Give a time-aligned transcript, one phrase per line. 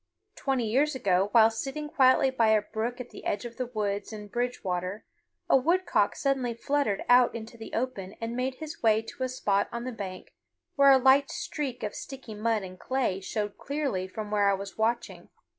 [0.35, 4.11] Twenty years ago, while sitting quietly by a brook at the edge of the woods
[4.11, 5.05] in Bridgewater,
[5.47, 9.69] a woodcock suddenly fluttered out into the open and made his way to a spot
[9.71, 10.33] on the bank
[10.75, 14.75] where a light streak of sticky mud and clay showed clearly from where I was
[14.75, 15.29] watching.